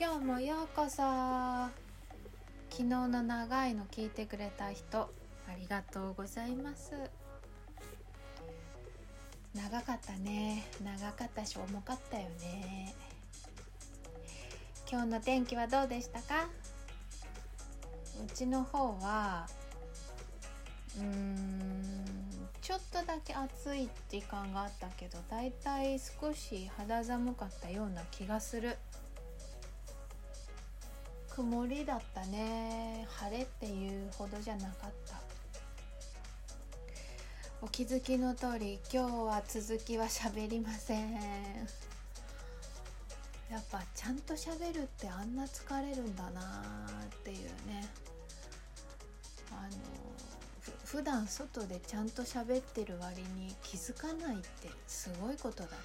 [0.00, 1.02] 今日もようこそ。
[2.70, 5.08] 昨日の長いの聞いてくれた人あ
[5.58, 6.92] りがとうございます。
[9.56, 10.68] 長かったね。
[10.84, 12.94] 長かったし重かったよね。
[14.88, 16.46] 今日の天気はどうでしたか？
[18.24, 19.48] うちの方は
[20.96, 21.94] うーん
[22.62, 28.76] ちょっとだけ暑い時間があったけどだいたい少し肌寒かったような気がする。
[31.38, 33.06] 曇りだったね。
[33.08, 35.20] 晴れっていうほどじゃなかった。
[37.62, 41.12] お気づきの通り今日は続きは喋りません。
[41.12, 41.20] や
[43.60, 46.40] っぱちゃんと喋るってあんな疲れるんだな
[47.04, 47.36] っていう
[47.68, 47.88] ね。
[49.52, 49.78] あの
[50.86, 55.76] 普段外でちゃんと喋ってる割に気づかないってすごいことだね。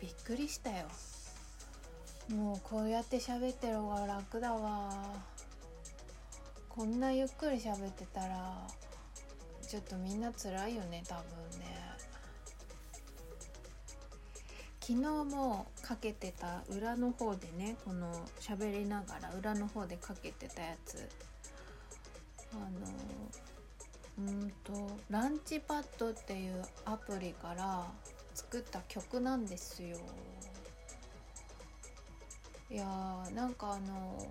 [0.00, 0.86] びっくりしたよ。
[2.30, 4.90] もうこうやって喋ってる方が楽だわ。
[6.68, 8.66] こんなゆっくり喋ってたら
[9.68, 11.24] ちょっとみんな辛いよね多分
[11.58, 11.82] ね。
[14.80, 21.08] 昨日もかけてた裏の方でねこの喋りながら裏の方でかけてたやつ。
[22.54, 22.56] あ
[24.20, 27.86] のうんとランチパッドっていうアプリから
[28.34, 29.98] 作った曲なんですよ。
[32.72, 34.26] いやーなんかあの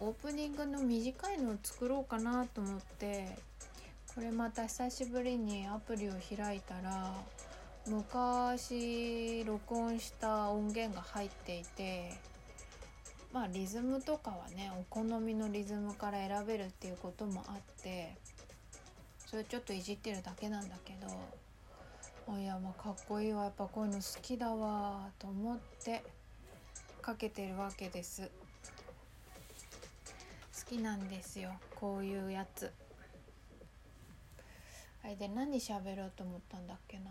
[0.00, 3.34] オープニングの短いのを作ろうかなと思って
[4.14, 7.14] これまた久しぶりにアプリを開いたら
[7.86, 12.12] 昔録音した音源が入っていて
[13.32, 18.14] まあリズムとかはねお好みのリズムから選べるっていうこともあって
[19.18, 20.94] それちょっといじってるだけなんだけ
[22.26, 23.44] どいやまあかっこいいわ。
[23.44, 26.02] やっぱこういうの好きだわと思って
[27.08, 28.20] かけてるわけです。
[28.20, 28.28] 好
[30.68, 31.54] きなんですよ。
[31.74, 32.70] こういうやつ。
[35.02, 37.04] あれで何喋ろうと思ったんだっけな。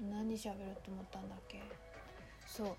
[0.00, 1.62] 何喋ろうと思ったんだっけ。
[2.48, 2.76] そう。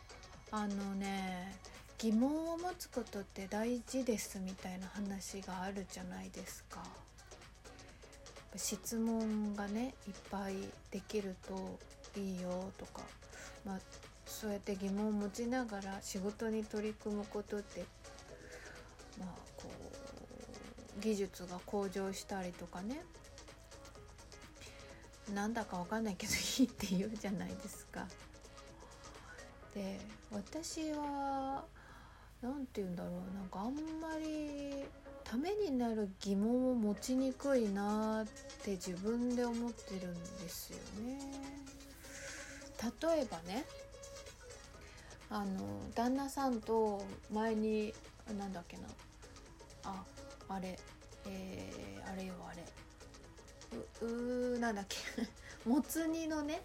[0.51, 1.55] あのね
[1.97, 6.83] 疑問を持つことって大事ですみたいな話があるじゃないですか。
[8.57, 10.55] 質問がねいっぱい
[10.91, 11.79] できると
[12.19, 12.99] いいよとか、
[13.65, 13.79] まあ、
[14.33, 17.85] そうやって疑問を持ちながら仕事に取り組むことって
[19.19, 19.69] まあこ
[20.97, 22.99] う技術が向上したりとかね
[25.33, 28.05] なんだかわかんないけどいいって言うじゃないですか。
[29.73, 29.99] で
[30.31, 31.63] 私は
[32.41, 34.83] 何て言うんだろうなんかあんまり
[35.23, 38.25] ためになる疑問を持ちにくいなっ
[38.63, 41.19] て自分で思ってるんですよね。
[43.01, 43.63] 例えばね
[45.33, 47.91] あの旦那さんと前に
[48.37, 48.83] なんだっけな。
[49.83, 50.03] あ
[50.47, 50.77] あれ。
[51.25, 52.63] えー、あれよあれ。
[54.07, 54.97] ううなんだっけ。
[55.67, 56.61] もつ煮のね。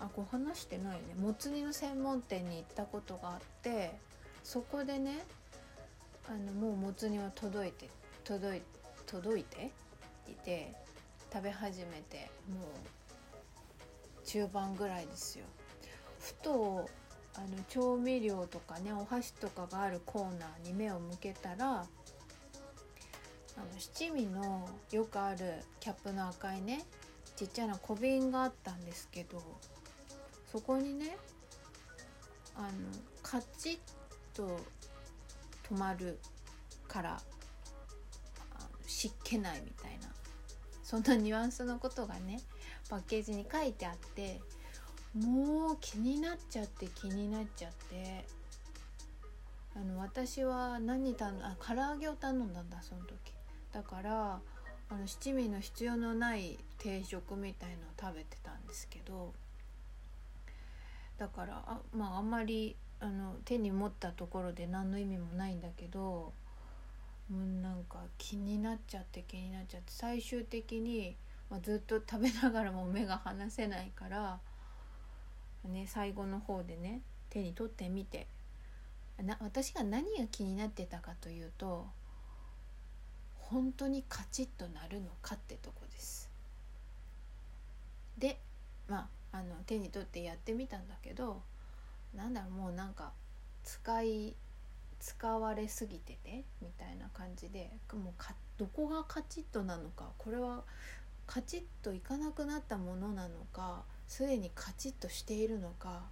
[0.00, 1.14] あこう話してないね。
[1.14, 3.96] もつ煮の専門店に行ったことがあって
[4.42, 5.24] そこでね
[6.28, 7.88] あのもうもつ煮は届いて
[8.24, 8.62] 届い
[9.06, 9.70] 届いて
[10.28, 10.74] いて
[11.32, 15.44] 食べ始めてもう中盤ぐらいですよ。
[16.18, 16.90] ふと
[17.36, 21.80] あの調味料とかねお箸とかがあるコーナーに目を向けたら
[23.56, 26.84] あの七味のよくあるキャップの赤いね
[27.36, 29.42] ちっちゃな小瓶があったんですけど
[30.50, 31.16] そこにね
[32.54, 32.68] あの
[33.22, 33.78] カチッ
[34.34, 34.58] と
[35.70, 36.18] 止まる
[36.88, 37.20] から
[38.86, 40.08] 湿気ないみたいな
[40.82, 42.40] そんなニュアンスのことがね
[42.88, 44.40] パッケージに書いてあって
[45.16, 48.24] もう気になっちゃって気になっちゃって。
[49.74, 53.32] あの私は何頼んあ唐揚げを頼んだんだその時。
[53.72, 54.40] だから
[54.88, 59.34] あの七味の必要のない定食みたいのを食べてたんですけど。
[61.18, 66.32] だからあ,、まあ、あんまりあの手に持ったところで何の意味もないんだけど。
[67.30, 69.92] もうなんか気になっちゃって気になっちゃって。
[69.92, 71.16] 最終的に、
[71.50, 74.38] まあ、ずっと食べながらも目が離せないから、
[75.66, 78.26] ね、最後の方でね手に取ってみて
[79.22, 81.86] な私が何が気になってたかというと
[83.38, 86.28] 本当にカチッとなるのかってとこです。
[88.18, 88.38] で
[88.88, 91.42] まああの手に取ってやってみたんだけど
[92.14, 93.12] なんだろうもうなんか
[93.64, 94.34] 使い
[94.98, 100.64] 使われすぎててみたいな感じでもうかどこがカチッとなのかこれは
[101.26, 106.02] カチッといかなくなったものなのかすでにカチッとしているのか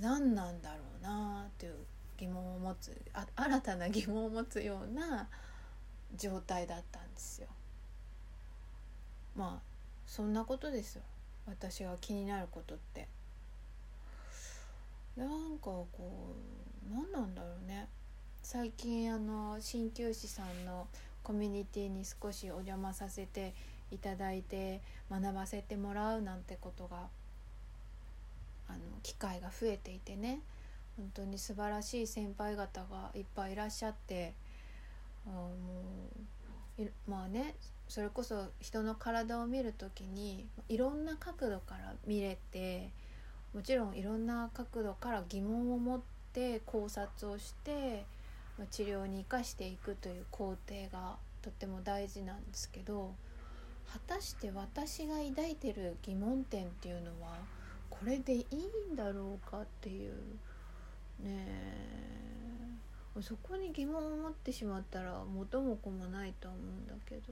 [0.00, 1.74] 何なんだろうなっていう
[2.18, 5.28] 疑問を持つあ新たな疑問を持つような
[6.16, 7.48] 状態だったんですよ。
[9.36, 9.62] まあ
[10.06, 11.02] そんなことですよ
[11.46, 13.08] 私が気になることって。
[15.16, 15.88] なんかこ
[16.90, 17.86] う何なんだろうね
[18.42, 20.88] 最近あの鍼灸師さんの
[21.22, 23.54] コミュニティに少しお邪魔させて
[23.92, 24.80] いただいて
[25.10, 27.08] 学ばせてもらうなんてことが
[28.68, 30.40] あの機会が増えていてね。
[30.96, 34.34] 本当に素晴らしい先輩方がいっぱいいらっしゃって
[35.26, 35.50] あも
[36.78, 37.54] うまあね
[37.88, 42.90] それこそ人の体を見る時にいろんな角度から見れて
[43.54, 46.00] もちろんいろんな角度から疑問を持っ
[46.32, 48.04] て考察をして
[48.70, 53.14] 治療に生かしていくという工程がとっても大事なんですけど
[53.92, 57.36] 果たして私が抱いてる疑問点っていうのは
[57.90, 60.12] これでいいんだろうかっていう
[61.22, 62.72] ねえ。
[63.20, 67.22] そこに疑問を持ってしまったら元も子もないと思うんだけど。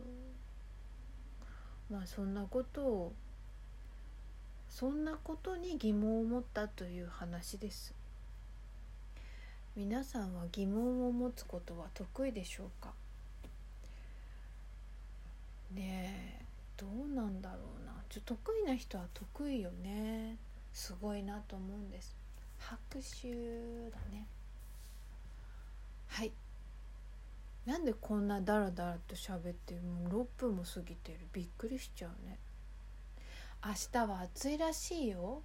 [1.91, 3.13] まあそんなことを
[4.69, 7.93] そんなことに疑問を持ったという話です。
[9.75, 12.93] 皆さんは疑問を持つことは得意でしょうか？
[15.75, 16.50] ねえ。
[16.81, 17.93] どうなんだろうな。
[18.09, 20.39] ちょ得意な人は得意よね。
[20.73, 22.17] すごいなと思うんです。
[22.59, 23.29] 拍手
[23.91, 24.27] だね。
[26.09, 26.33] はい。
[27.67, 31.19] なんでこんなダラダラと喋ってもう6分も過ぎてる。
[31.35, 32.39] びっくりしちゃうね。
[33.63, 35.43] 明日は暑いらしいよ。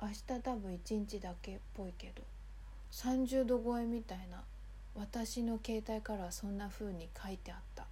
[0.00, 2.22] 明日多分1日だけっぽいけど。
[2.92, 4.44] 30度超えみたいな。
[4.94, 7.86] 私の携帯からはそんな風に書いてあった。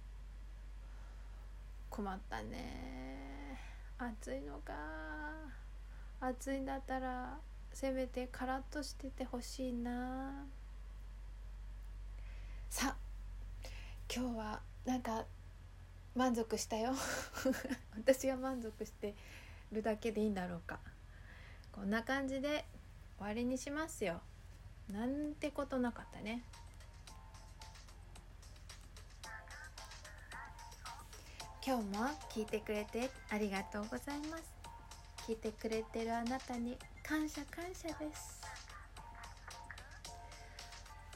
[1.93, 3.55] 困ったね。
[3.99, 4.73] 暑いのか。
[6.19, 7.37] 暑いんだったら
[7.71, 10.43] せめてカラッとしててほしいな。
[12.71, 13.67] さあ
[14.11, 15.25] 今日はなんか
[16.15, 16.93] 満足したよ。
[17.95, 19.13] 私が満足して
[19.71, 20.79] るだけでいいんだろうか。
[21.71, 22.65] こんな感じで
[23.19, 24.19] 終わりにしますよ。
[24.91, 26.41] なんてことなかったね。
[31.65, 34.43] 今日も聞いてくれてありがとうございます。
[35.25, 38.41] 聞いてくれてるあなたに感謝感謝です。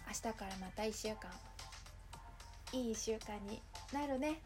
[0.07, 1.29] 明日からまた1週間。
[2.71, 3.61] いい1週間に
[3.91, 4.39] なるね。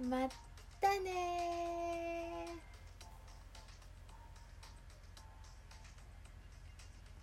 [0.00, 0.28] ま
[0.80, 1.87] たね